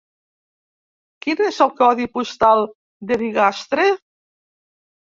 [1.25, 2.67] Quin és el codi postal
[3.13, 3.89] de Bigastre?